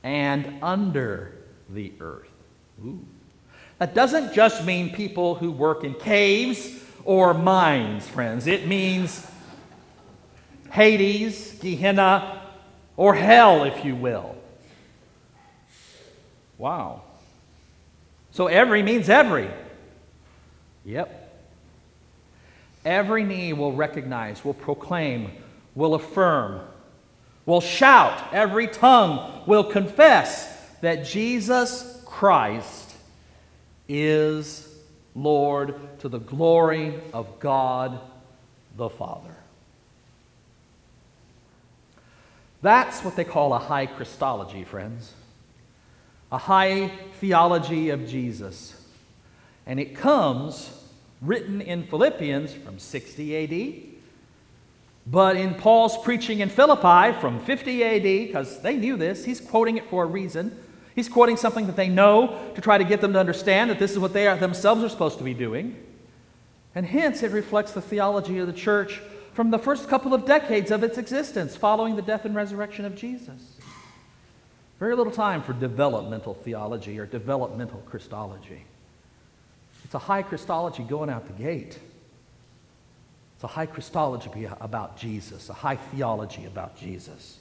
and 0.04 0.62
under 0.62 1.34
the 1.70 1.94
earth. 2.00 2.30
Ooh. 2.84 3.06
That 3.80 3.94
doesn't 3.94 4.34
just 4.34 4.66
mean 4.66 4.94
people 4.94 5.36
who 5.36 5.52
work 5.52 5.84
in 5.84 5.94
caves 5.96 6.84
or 7.06 7.34
mines, 7.34 8.08
friends. 8.08 8.48
It 8.48 8.68
means 8.68 9.26
Hades, 10.72 11.54
Gehenna, 11.60 12.42
or 12.98 13.14
hell, 13.14 13.64
if 13.64 13.84
you 13.84 13.96
will. 13.96 14.36
Wow. 16.58 17.02
So 18.32 18.48
every 18.48 18.84
means 18.84 19.10
every. 19.10 19.50
Yep. 20.86 21.23
Every 22.86 23.24
knee 23.24 23.54
will 23.54 23.74
recognize, 23.74 24.44
will 24.44 24.54
proclaim, 24.54 25.32
will 25.76 25.94
affirm, 25.96 26.62
will 27.46 27.62
shout, 27.62 28.34
every 28.34 28.68
tongue 28.68 29.44
will 29.46 29.64
confess 29.64 30.50
that 30.82 31.06
Jesus 31.06 32.02
Christ 32.06 32.96
is 33.88 34.68
Lord 35.16 35.76
to 36.00 36.10
the 36.10 36.20
glory 36.20 37.00
of 37.14 37.40
God 37.40 38.00
the 38.76 38.90
Father. 38.90 39.36
That's 42.62 43.04
what 43.04 43.16
they 43.16 43.26
call 43.26 43.54
a 43.54 43.60
high 43.60 43.86
Christology, 43.86 44.64
friends. 44.64 45.14
A 46.32 46.38
high 46.38 46.88
theology 47.20 47.90
of 47.90 48.08
Jesus. 48.08 48.74
And 49.66 49.80
it 49.80 49.96
comes 49.96 50.83
written 51.24 51.62
in 51.62 51.84
Philippians 51.84 52.54
from 52.54 52.78
60 52.78 53.38
AD, 53.38 53.94
but 55.08 55.36
in 55.36 55.56
Paul's 55.56 55.98
preaching 56.04 56.40
in 56.40 56.50
Philippi 56.50 57.20
from 57.20 57.40
50 57.40 57.84
AD, 57.84 58.04
because 58.04 58.62
they 58.62 58.76
knew 58.76 58.96
this, 58.96 59.26
he's 59.26 59.42
quoting 59.42 59.78
it 59.78 59.90
for 59.90 60.04
a 60.04 60.08
reason. 60.08 60.58
He's 60.96 61.10
quoting 61.10 61.38
something 61.38 61.66
that 61.68 61.76
they 61.76 61.90
know 61.90 62.52
to 62.56 62.62
try 62.62 62.78
to 62.78 62.84
get 62.84 63.02
them 63.02 63.14
to 63.14 63.20
understand 63.20 63.70
that 63.70 63.80
this 63.80 63.92
is 63.92 64.00
what 64.00 64.14
they 64.14 64.28
are, 64.28 64.38
themselves 64.38 64.84
are 64.84 64.90
supposed 64.90 65.18
to 65.18 65.24
be 65.24 65.34
doing. 65.34 65.76
And 66.76 66.86
hence, 66.86 67.24
it 67.24 67.32
reflects 67.32 67.72
the 67.72 67.82
theology 67.82 68.38
of 68.40 68.48
the 68.48 68.54
church 68.54 69.02
from 69.34 69.50
the 69.50 69.58
first 69.58 69.90
couple 69.90 70.14
of 70.14 70.26
decades 70.26 70.72
of 70.72 70.84
its 70.84 70.98
existence 70.98 71.56
following 71.56 71.96
the 71.96 72.02
death 72.02 72.26
and 72.26 72.36
resurrection 72.36 72.86
of 72.86 72.96
Jesus. 72.96 73.58
Very 74.80 74.96
little 74.96 75.14
time 75.14 75.42
for 75.42 75.54
developmental 75.54 76.34
theology 76.34 77.00
or 77.00 77.06
developmental 77.06 77.82
Christology. 77.86 78.64
It's 79.94 80.04
a 80.04 80.08
high 80.08 80.24
Christology 80.24 80.82
going 80.82 81.12
out 81.12 81.28
the 81.28 81.34
gate. 81.34 81.78
It's 83.36 83.44
a 83.44 83.48
high 83.48 83.68
Christology 83.68 84.48
about 84.60 84.98
Jesus, 84.98 85.50
a 85.50 85.54
high 85.54 85.76
theology 85.76 86.46
about 86.46 86.76
Jesus. 86.76 87.38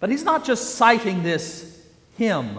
But 0.00 0.10
he's 0.10 0.24
not 0.24 0.44
just 0.44 0.74
citing 0.74 1.22
this 1.22 1.86
hymn 2.18 2.58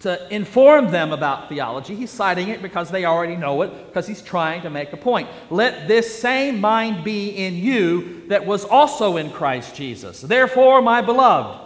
to 0.00 0.34
inform 0.34 0.90
them 0.90 1.12
about 1.12 1.50
theology. 1.50 1.94
He's 1.94 2.10
citing 2.10 2.48
it 2.48 2.62
because 2.62 2.90
they 2.90 3.04
already 3.04 3.36
know 3.36 3.60
it, 3.60 3.88
because 3.88 4.06
he's 4.06 4.22
trying 4.22 4.62
to 4.62 4.70
make 4.70 4.94
a 4.94 4.96
point. 4.96 5.28
Let 5.50 5.86
this 5.86 6.18
same 6.18 6.62
mind 6.62 7.04
be 7.04 7.28
in 7.28 7.56
you 7.56 8.26
that 8.28 8.46
was 8.46 8.64
also 8.64 9.18
in 9.18 9.32
Christ 9.32 9.74
Jesus. 9.74 10.22
Therefore, 10.22 10.80
my 10.80 11.02
beloved, 11.02 11.60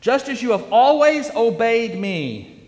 just 0.00 0.28
as 0.28 0.40
you 0.44 0.52
have 0.52 0.72
always 0.72 1.28
obeyed 1.34 1.98
me, 1.98 2.59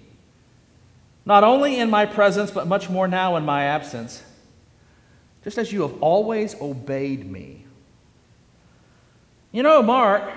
not 1.24 1.44
only 1.44 1.78
in 1.78 1.90
my 1.90 2.06
presence, 2.06 2.50
but 2.50 2.66
much 2.66 2.90
more 2.90 3.06
now 3.06 3.36
in 3.36 3.44
my 3.44 3.64
absence, 3.64 4.22
just 5.44 5.58
as 5.58 5.72
you 5.72 5.82
have 5.82 6.02
always 6.02 6.54
obeyed 6.60 7.30
me. 7.30 7.64
You 9.52 9.62
know, 9.62 9.82
Mark, 9.82 10.30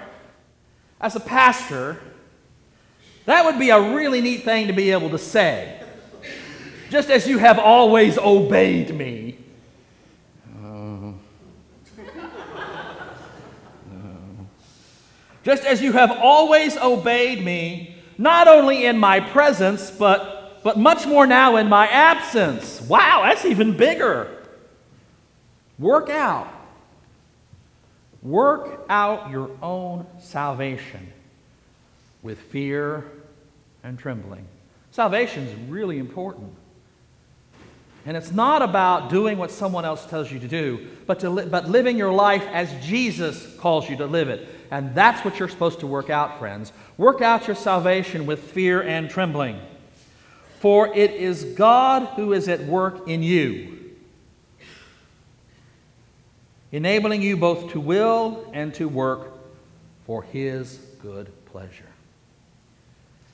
as 1.00 1.16
a 1.16 1.20
pastor, 1.20 2.00
that 3.26 3.46
would 3.46 3.58
be 3.58 3.70
a 3.70 3.96
really 3.96 4.22
neat 4.22 4.44
thing 4.44 4.68
to 4.68 4.74
be 4.74 4.92
able 4.92 5.10
to 5.12 5.18
say. 5.18 5.82
Just 6.90 7.10
as 7.10 7.28
you 7.28 7.40
have 7.40 7.58
always 7.58 8.18
obeyed 8.18 8.94
me. 8.94 9.40
Just 15.44 15.64
as 15.64 15.80
you 15.80 15.92
have 15.92 16.12
always 16.12 16.76
obeyed 16.76 17.46
me, 17.46 17.96
not 18.18 18.48
only 18.48 18.86
in 18.86 18.98
my 18.98 19.20
presence, 19.20 19.92
but, 19.92 20.35
but 20.66 20.80
much 20.80 21.06
more 21.06 21.28
now 21.28 21.58
in 21.58 21.70
my 21.70 21.86
absence. 21.86 22.82
Wow, 22.82 23.22
that's 23.24 23.46
even 23.46 23.78
bigger. 23.78 24.36
Work 25.78 26.10
out. 26.10 26.52
Work 28.24 28.84
out 28.90 29.30
your 29.30 29.52
own 29.62 30.08
salvation 30.20 31.14
with 32.24 32.40
fear 32.40 33.06
and 33.84 34.00
trembling. 34.00 34.48
Salvation 34.90 35.44
is 35.44 35.56
really 35.70 36.00
important. 36.00 36.52
And 38.08 38.18
it's 38.18 38.32
not 38.32 38.64
about 38.64 39.12
doing 39.12 39.38
what 39.38 39.52
someone 39.52 39.86
else 39.86 40.04
tells 40.08 40.32
you 40.32 40.40
to 40.40 40.48
do, 40.48 40.88
but, 41.06 41.20
to 41.20 41.30
li- 41.30 41.46
but 41.46 41.70
living 41.70 41.96
your 41.96 42.12
life 42.12 42.44
as 42.52 42.74
Jesus 42.84 43.56
calls 43.58 43.88
you 43.88 43.98
to 43.98 44.08
live 44.08 44.30
it. 44.30 44.50
And 44.72 44.96
that's 44.96 45.24
what 45.24 45.38
you're 45.38 45.48
supposed 45.48 45.82
to 45.82 45.88
work 45.88 46.10
out, 46.10 46.40
friends. 46.40 46.74
Work 46.98 47.22
out 47.22 47.46
your 47.46 47.56
salvation 47.56 48.26
with 48.26 48.40
fear 48.40 48.82
and 48.82 49.12
trembling. 49.12 49.62
For 50.60 50.88
it 50.96 51.12
is 51.12 51.44
God 51.44 52.08
who 52.16 52.34
is 52.34 52.48
at 52.48 52.64
work 52.66 53.08
in 53.08 53.22
you, 53.22 53.94
enabling 56.72 57.22
you 57.22 57.38
both 57.38 57.72
to 57.72 57.80
will 57.80 58.50
and 58.54 58.74
to 58.76 58.88
work 58.88 59.32
for 60.06 60.24
his 60.24 60.78
good 61.02 61.32
pleasure. 61.46 61.86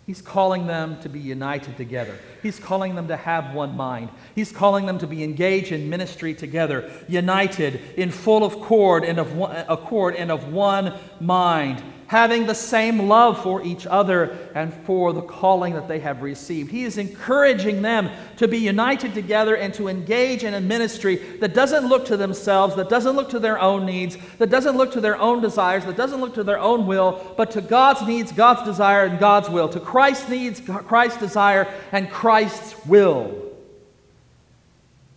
He's 0.07 0.21
calling 0.21 0.67
them 0.67 0.99
to 1.01 1.10
be 1.10 1.19
united 1.19 1.77
together. 1.77 2.17
He's 2.41 2.60
calling 2.60 2.95
them 2.95 3.07
to 3.07 3.15
have 3.15 3.53
one 3.53 3.77
mind. 3.77 4.10
He's 4.36 4.51
calling 4.51 4.86
them 4.86 4.97
to 4.99 5.07
be 5.07 5.23
engaged 5.23 5.71
in 5.71 5.89
ministry 5.89 6.34
together, 6.34 6.91
united 7.07 7.79
in 7.97 8.12
full 8.12 8.43
of 8.43 8.55
accord 8.55 9.05
and 9.05 9.19
of 9.19 9.36
one, 9.36 9.55
accord 9.69 10.15
and 10.15 10.31
of 10.31 10.51
one 10.51 10.97
mind 11.19 11.81
having 12.12 12.45
the 12.45 12.54
same 12.54 13.08
love 13.08 13.41
for 13.41 13.63
each 13.63 13.88
other 13.88 14.38
and 14.54 14.74
for 14.84 15.13
the 15.13 15.21
calling 15.21 15.76
that 15.76 15.88
they 15.88 15.97
have 15.97 16.21
received. 16.21 16.69
He 16.69 16.84
is 16.84 16.97
encouraging 16.97 17.82
them 17.82 18.10
to 18.36 18.50
be 18.50 18.58
united 18.58 19.13
together 19.13 19.56
and 19.56 19.74
to 19.76 19.88
engage 19.88 20.43
in 20.43 20.54
a 20.54 20.60
ministry 20.60 21.15
that 21.39 21.54
doesn't 21.54 21.88
look 21.88 22.06
to 22.08 22.17
themselves, 22.17 22.76
that 22.76 22.89
doesn't 22.89 23.15
look 23.15 23.30
to 23.30 23.39
their 23.39 23.58
own 23.58 23.86
needs, 23.86 24.17
that 24.39 24.50
doesn't 24.50 24.76
look 24.76 24.91
to 24.91 25.00
their 25.00 25.17
own 25.21 25.41
desires, 25.41 25.86
that 25.86 25.95
doesn't 25.95 26.19
look 26.19 26.34
to 26.34 26.43
their 26.43 26.60
own 26.60 26.86
will, 26.86 27.34
but 27.38 27.50
to 27.52 27.62
God's 27.62 28.06
needs, 28.06 28.34
God's 28.34 28.63
desire, 28.63 29.06
and 29.06 29.17
God's 29.17 29.50
will, 29.50 29.69
to 29.69 29.80
Christ's 29.80 30.28
needs, 30.28 30.60
Christ's 30.60 31.17
desire, 31.17 31.74
and 31.93 32.12
Christ's 32.12 32.76
will. 32.86 33.54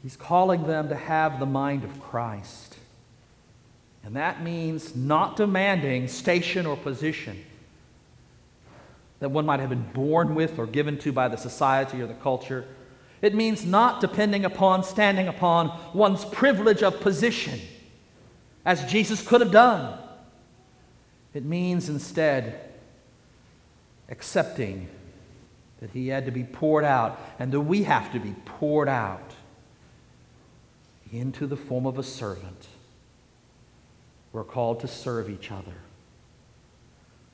He's 0.04 0.16
calling 0.16 0.68
them 0.68 0.90
to 0.90 0.94
have 0.94 1.40
the 1.40 1.46
mind 1.46 1.82
of 1.82 2.00
Christ. 2.00 2.78
And 4.04 4.16
that 4.16 4.42
means 4.42 4.94
not 4.94 5.36
demanding 5.36 6.08
station 6.08 6.66
or 6.66 6.76
position 6.76 7.42
that 9.20 9.30
one 9.30 9.46
might 9.46 9.60
have 9.60 9.70
been 9.70 9.90
born 9.94 10.34
with 10.34 10.58
or 10.58 10.66
given 10.66 10.98
to 10.98 11.10
by 11.10 11.28
the 11.28 11.36
society 11.36 12.02
or 12.02 12.06
the 12.06 12.14
culture. 12.14 12.66
It 13.22 13.34
means 13.34 13.64
not 13.64 14.02
depending 14.02 14.44
upon, 14.44 14.84
standing 14.84 15.28
upon 15.28 15.68
one's 15.94 16.26
privilege 16.26 16.82
of 16.82 17.00
position, 17.00 17.58
as 18.66 18.84
Jesus 18.84 19.26
could 19.26 19.40
have 19.40 19.50
done. 19.50 19.98
It 21.32 21.44
means 21.44 21.88
instead 21.88 22.60
accepting 24.10 24.88
that 25.80 25.90
he 25.90 26.08
had 26.08 26.26
to 26.26 26.30
be 26.30 26.44
poured 26.44 26.84
out 26.84 27.18
and 27.38 27.50
that 27.52 27.60
we 27.60 27.84
have 27.84 28.12
to 28.12 28.20
be 28.20 28.34
poured 28.44 28.88
out 28.88 29.32
into 31.10 31.46
the 31.46 31.56
form 31.56 31.86
of 31.86 31.98
a 31.98 32.02
servant. 32.02 32.68
We're 34.34 34.42
called 34.42 34.80
to 34.80 34.88
serve 34.88 35.30
each 35.30 35.52
other. 35.52 35.76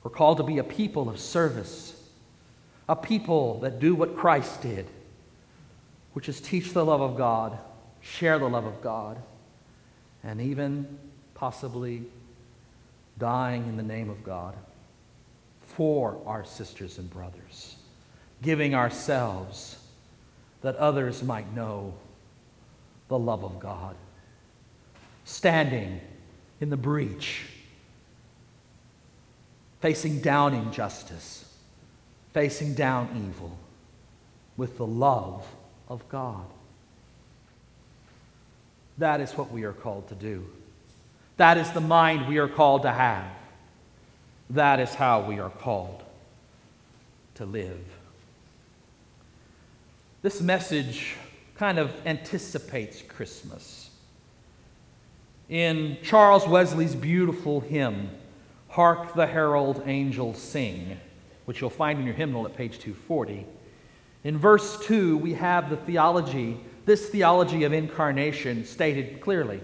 We're 0.03 0.11
called 0.11 0.37
to 0.37 0.43
be 0.43 0.59
a 0.59 0.63
people 0.63 1.09
of 1.09 1.19
service, 1.19 1.99
a 2.87 2.95
people 2.95 3.59
that 3.61 3.79
do 3.79 3.95
what 3.95 4.15
Christ 4.15 4.61
did, 4.61 4.85
which 6.13 6.29
is 6.29 6.39
teach 6.39 6.73
the 6.73 6.85
love 6.85 7.01
of 7.01 7.17
God, 7.17 7.57
share 8.01 8.37
the 8.37 8.47
love 8.47 8.65
of 8.65 8.83
God, 8.83 9.17
and 10.23 10.39
even 10.39 10.99
possibly 11.33 12.03
dying 13.17 13.65
in 13.65 13.77
the 13.77 13.83
name 13.83 14.11
of 14.11 14.23
God 14.23 14.55
for 15.63 16.21
our 16.27 16.45
sisters 16.45 16.99
and 16.99 17.09
brothers, 17.09 17.77
giving 18.43 18.75
ourselves 18.75 19.79
that 20.61 20.75
others 20.75 21.23
might 21.23 21.51
know 21.55 21.95
the 23.07 23.17
love 23.17 23.43
of 23.43 23.59
God, 23.59 23.95
standing 25.25 25.99
in 26.61 26.69
the 26.69 26.77
breach, 26.77 27.41
facing 29.81 30.21
down 30.21 30.53
injustice, 30.53 31.51
facing 32.33 32.75
down 32.75 33.09
evil 33.27 33.57
with 34.55 34.77
the 34.77 34.85
love 34.85 35.45
of 35.89 36.07
God. 36.07 36.45
That 38.99 39.19
is 39.19 39.31
what 39.31 39.51
we 39.51 39.63
are 39.63 39.73
called 39.73 40.07
to 40.09 40.15
do. 40.15 40.45
That 41.37 41.57
is 41.57 41.71
the 41.71 41.81
mind 41.81 42.27
we 42.27 42.37
are 42.37 42.47
called 42.47 42.83
to 42.83 42.91
have. 42.91 43.25
That 44.51 44.79
is 44.79 44.93
how 44.93 45.21
we 45.21 45.39
are 45.39 45.49
called 45.49 46.03
to 47.35 47.45
live. 47.45 47.83
This 50.21 50.39
message 50.41 51.15
kind 51.55 51.79
of 51.79 51.91
anticipates 52.05 53.01
Christmas. 53.01 53.80
In 55.51 55.97
Charles 56.01 56.47
Wesley's 56.47 56.95
beautiful 56.95 57.59
hymn, 57.59 58.09
Hark 58.69 59.13
the 59.15 59.27
Herald 59.27 59.83
Angels 59.85 60.41
Sing, 60.41 60.97
which 61.43 61.59
you'll 61.59 61.69
find 61.69 61.99
in 61.99 62.05
your 62.05 62.15
hymnal 62.15 62.45
at 62.45 62.55
page 62.55 62.79
240, 62.79 63.45
in 64.23 64.37
verse 64.37 64.79
2, 64.85 65.17
we 65.17 65.33
have 65.33 65.69
the 65.69 65.75
theology, 65.75 66.57
this 66.85 67.09
theology 67.09 67.65
of 67.65 67.73
incarnation 67.73 68.63
stated 68.63 69.19
clearly. 69.19 69.59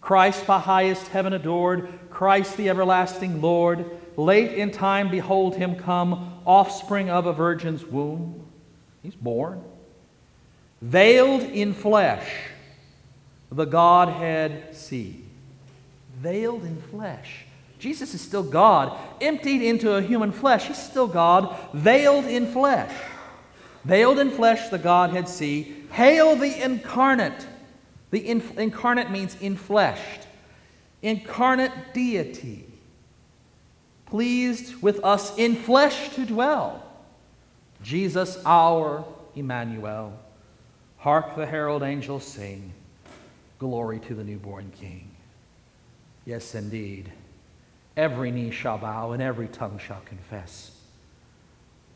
Christ 0.00 0.46
by 0.46 0.60
highest 0.60 1.08
heaven 1.08 1.32
adored, 1.32 1.88
Christ 2.08 2.56
the 2.56 2.68
everlasting 2.68 3.42
Lord, 3.42 3.90
late 4.16 4.52
in 4.52 4.70
time 4.70 5.10
behold 5.10 5.56
him 5.56 5.74
come, 5.74 6.40
offspring 6.46 7.10
of 7.10 7.26
a 7.26 7.32
virgin's 7.32 7.84
womb. 7.84 8.46
He's 9.02 9.16
born. 9.16 9.64
Veiled 10.80 11.42
in 11.42 11.74
flesh, 11.74 12.51
the 13.52 13.66
Godhead 13.66 14.74
see. 14.74 15.24
Veiled 16.16 16.64
in 16.64 16.80
flesh. 16.80 17.44
Jesus 17.78 18.14
is 18.14 18.20
still 18.20 18.42
God, 18.42 18.96
emptied 19.20 19.60
into 19.60 19.94
a 19.94 20.02
human 20.02 20.32
flesh. 20.32 20.68
He's 20.68 20.82
still 20.82 21.08
God, 21.08 21.56
veiled 21.74 22.24
in 22.24 22.46
flesh. 22.46 22.94
Veiled 23.84 24.18
in 24.18 24.30
flesh, 24.30 24.68
the 24.68 24.78
Godhead 24.78 25.28
see. 25.28 25.84
Hail 25.90 26.36
the 26.36 26.62
incarnate. 26.62 27.46
The 28.10 28.26
inf- 28.26 28.56
incarnate 28.56 29.10
means 29.10 29.34
infleshed. 29.36 30.26
Incarnate 31.02 31.72
deity. 31.92 32.66
Pleased 34.06 34.80
with 34.80 35.04
us 35.04 35.36
in 35.36 35.56
flesh 35.56 36.10
to 36.14 36.24
dwell. 36.24 36.86
Jesus, 37.82 38.40
our 38.46 39.04
Emmanuel. 39.34 40.16
Hark 40.98 41.34
the 41.34 41.46
herald 41.46 41.82
angels 41.82 42.24
sing. 42.24 42.72
Glory 43.62 44.00
to 44.00 44.14
the 44.16 44.24
newborn 44.24 44.72
King. 44.76 45.08
Yes, 46.24 46.56
indeed. 46.56 47.12
Every 47.96 48.32
knee 48.32 48.50
shall 48.50 48.76
bow 48.76 49.12
and 49.12 49.22
every 49.22 49.46
tongue 49.46 49.78
shall 49.78 50.00
confess. 50.04 50.72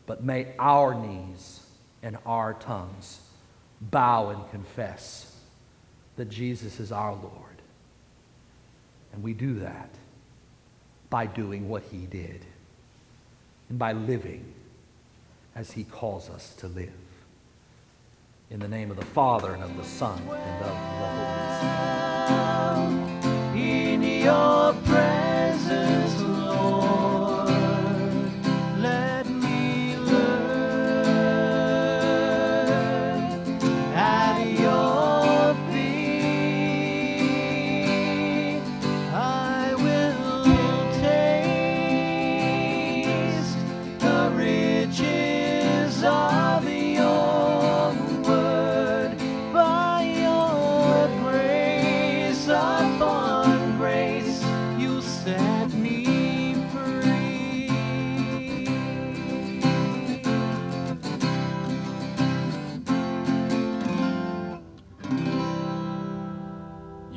But 0.05 0.23
may 0.23 0.53
our 0.59 0.95
knees 0.95 1.59
and 2.01 2.17
our 2.25 2.53
tongues 2.53 3.19
bow 3.81 4.29
and 4.29 4.49
confess 4.49 5.35
that 6.15 6.29
Jesus 6.29 6.79
is 6.79 6.93
our 6.93 7.13
Lord. 7.13 7.61
And 9.11 9.21
we 9.21 9.33
do 9.33 9.59
that 9.59 9.89
by 11.09 11.25
doing 11.25 11.67
what 11.67 11.83
he 11.91 12.05
did 12.05 12.45
and 13.67 13.77
by 13.77 13.91
living 13.91 14.53
as 15.53 15.71
he 15.71 15.83
calls 15.83 16.29
us 16.29 16.55
to 16.59 16.67
live. 16.69 16.93
In 18.49 18.61
the 18.61 18.69
name 18.69 18.89
of 18.89 18.95
the 18.95 19.05
Father 19.07 19.53
and 19.53 19.61
of 19.61 19.75
the 19.75 19.83
Son 19.83 20.17
and 20.17 20.65
of 20.65 20.69
the 20.69 21.16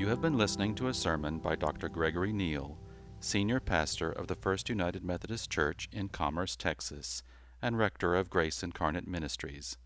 You 0.01 0.09
have 0.09 0.23
been 0.23 0.39
listening 0.39 0.75
to 0.77 0.89
a 0.89 0.95
sermon 0.95 1.41
by 1.41 1.57
Dr. 1.57 1.91
Gregory 1.91 2.33
Neal, 2.33 2.79
Senior 3.21 3.61
Pastor 3.61 4.11
of 4.11 4.29
the 4.29 4.35
First 4.35 4.71
United 4.71 5.05
Methodist 5.05 5.51
Church 5.51 5.91
in 5.93 6.09
Commerce, 6.09 6.57
Texas, 6.57 7.23
and 7.61 7.77
Rector 7.77 8.15
of 8.15 8.31
Grace 8.31 8.63
Incarnate 8.63 9.07
Ministries. 9.07 9.77